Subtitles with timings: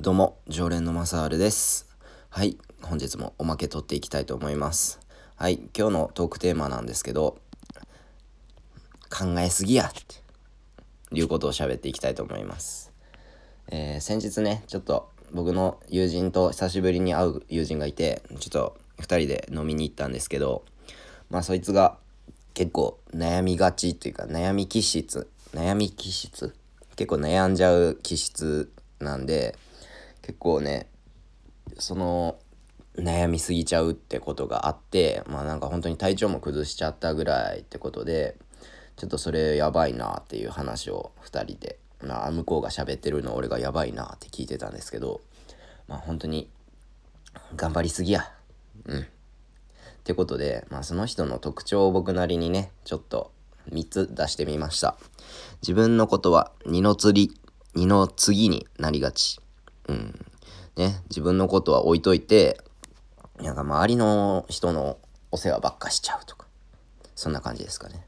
[0.00, 1.88] どうも、常連のマサールです。
[2.30, 5.00] はい、本日もおまけ取っていきたいと思います。
[5.34, 7.38] はい、今日のトークテーマなんですけど、
[9.10, 10.22] 考えすぎやって
[11.12, 12.92] いうことを喋っていきたいと思います。
[13.72, 20.64] えー先日ね、ちょっと僕の友人と久しぶりに会う友人がいて、ちょっと2人で飲みに行ったんですけど、
[21.28, 21.98] まあそいつが
[22.54, 26.54] 結構悩みがちっていうか悩み気質、悩み気質？
[26.94, 28.70] 結構悩んじゃう気質
[29.00, 29.58] なんで、
[30.28, 30.90] 結構ね
[31.78, 32.38] その
[32.96, 38.36] 悩みすぎちゃうってことがあってまあなんか本当に体調も崩しちゃったぐらいってことで
[38.96, 45.22] ちょっとそれやばいなっていう話を2人で、まあ、向こうが喋ってるの俺がやばいなって聞いてたんですけど
[45.86, 46.50] まあ本当に
[47.56, 48.30] 頑張りすぎや。
[48.84, 49.00] うん。
[49.00, 49.04] っ
[50.04, 53.32] てことで、まあ、その人の特徴を僕なりにねちょっと
[53.70, 54.98] 3つ出してみました。
[55.62, 57.40] 自分のことは二の釣り
[57.74, 59.40] 二の次になりがち。
[59.88, 60.26] うん。
[60.78, 62.58] ね自分のことは置いといて
[63.42, 64.98] なんか周りの人の
[65.30, 66.46] お世話ばっかしちゃうとか
[67.14, 68.06] そんな感じですかね。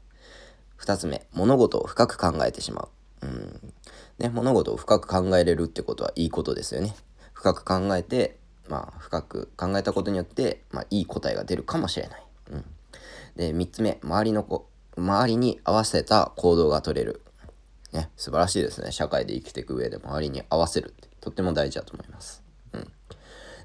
[0.79, 2.89] 2つ目物事を深く考えてしま
[3.21, 3.27] う。
[3.27, 3.73] うん。
[4.17, 6.95] ね物事を深く考えれるってことはいいことですよね。
[7.33, 8.37] 深く考えて
[8.69, 12.65] まあ深く考えたことによって、まあ、いい答えが出るかもしれない、うん、
[13.35, 17.21] で3つ目周りの子周りに合わせた行動が取れる。
[17.91, 18.91] ね素晴らしいですね。
[18.91, 22.41] 社会で生きていく上で周りに合わせるってとっても大事だと思います。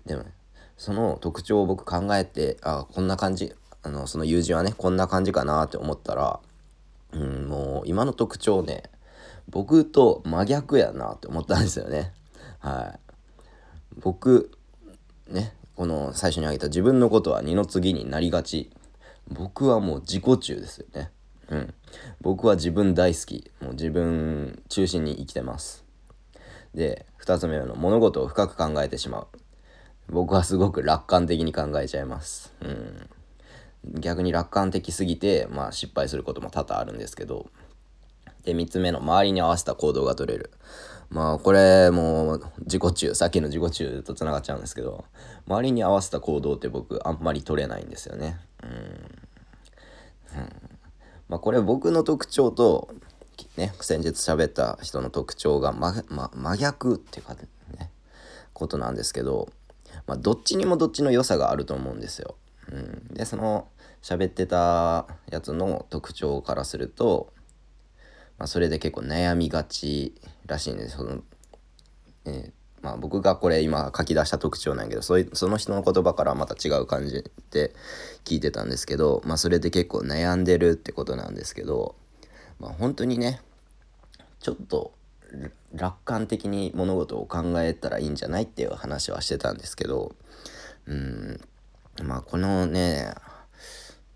[0.07, 0.33] でもね
[0.77, 6.41] その特徴を僕考えてあこんな感じあのその友人はねこんな感じかなって思ったら
[7.13, 8.85] うんもう今の特徴ね
[9.49, 12.13] 僕と真逆やなって思ったんですよね。
[12.59, 13.01] はい。
[14.01, 14.51] 僕
[15.29, 18.71] ねこの最初に挙げた自分のことは二の次になりがち。
[19.29, 21.11] 僕はもう自己中ですよね。
[21.49, 21.75] うん。
[22.21, 23.51] 僕は自分大好き。
[23.61, 25.85] もう自分中心に生きてます。
[26.75, 29.29] で2つ目の物事を深く考えてしまう。
[30.09, 32.53] 僕はすごく楽観的に考えちゃいます。
[32.61, 33.11] うん。
[34.01, 37.47] 逆に楽観的すぎてまあ失敗することも多々あるんですけど。
[38.45, 40.51] で3つ目の周りに合わせた行動が取れる。
[41.11, 45.05] まあこれもう自己中さっきの自己中とつながっちゃうんですけど。
[45.47, 48.39] 周りに合わせた行動って僕あんまり取れないんですよね。
[48.63, 50.49] うん、うん、
[51.29, 52.89] まあこれ僕の特徴と
[53.57, 57.35] ね先日喋った人の特徴が真,、ま、真逆っていうか
[57.79, 57.91] ね
[58.53, 59.49] ことなんですけど。
[60.07, 62.37] まあどっちにもどっちの良さがあると思うんですよ。
[62.71, 63.69] うん、でその
[64.03, 67.33] 喋ってたやつの特徴からすると、
[68.39, 70.15] まあ、それで結構悩みがち
[70.47, 71.23] らしいんですその、
[72.25, 72.53] えー
[72.83, 77.73] まあ、僕がこれ今書き出した特徴なんやけどそいその人の言葉からまた違う感じで
[78.25, 81.97] 聞いてたんですけど、まあ、それで結構悩んでるってことなんですけど、
[82.61, 83.41] まあ、本当にね
[84.39, 84.93] ちょっと
[85.75, 90.15] 楽観的に物事を考えたらいいんじゃないっていう話はしてたんですけど
[90.87, 91.41] うん
[92.03, 93.13] まあこのね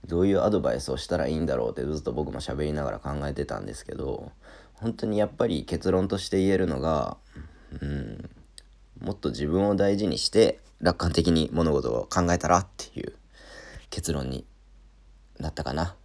[0.07, 4.33] どういうアドバイスをしたらいいんだろうってずっと僕も喋りながら考えてたんですけど
[4.75, 7.17] 本当にやっぱり結論として言えるのが
[7.81, 8.31] うん
[9.01, 13.15] もっと自分を大事にして楽観的に物事を考えたらっていう
[13.91, 14.47] 結論に
[15.39, 15.97] なったかな。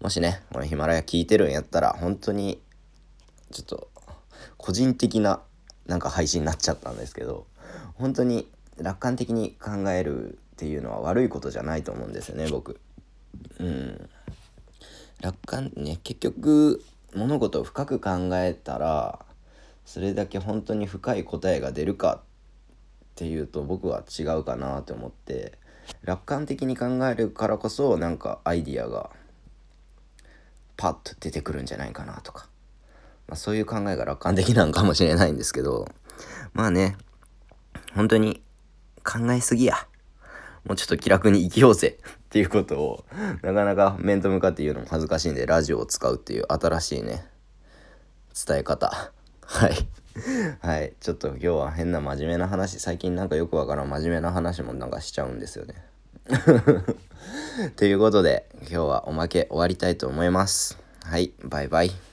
[0.00, 2.60] もしねこのヒマラヤ聞いてるんやったら本当に
[3.50, 3.90] ちょっと
[4.68, 5.40] 個人的な
[5.86, 7.46] なんか配信になっちゃったんですけど
[7.94, 8.46] 本当に
[8.76, 12.78] 楽観的に考えるっていうのは悪いことじゃないと思うんですよね僕。
[13.60, 14.10] うん
[15.22, 16.84] 楽観ね結局
[17.14, 19.24] 物事を深く考えたら
[19.86, 22.20] それだけ本当に深い答えが出るかっ
[23.14, 25.54] ていうと僕は違うかなと思って
[26.02, 29.08] 楽観的に考えるからこそなんかアイディアが
[30.76, 32.48] パッと出てくるんじゃないかなとか、
[33.28, 35.86] まあ、そういう考えが楽観的なんかもしれないんですけど
[36.54, 36.96] まあね
[37.94, 38.42] 本当に
[39.04, 39.74] 考えすぎや。
[40.64, 41.98] もうちょっと気楽に生きようぜ。
[41.98, 43.04] っていうことを
[43.40, 47.24] なかなか面と向かって言うのも恥ずかしいんでラジオを使うっていう新しいね
[48.46, 49.12] 伝え方。
[49.46, 49.72] はい。
[50.60, 50.92] はい。
[51.00, 52.78] ちょっと今日は変な真面目な話。
[52.80, 55.74] 最近なんかよくわからん真面目な話もなんかしちゃうんですよね。
[57.76, 60.78] ということで今日はおまけ終わりたいと思います。
[61.02, 61.32] はい。
[61.42, 62.07] バイバイ。